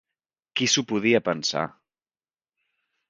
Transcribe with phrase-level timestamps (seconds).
[0.61, 1.67] Qui s'ho podia pensar!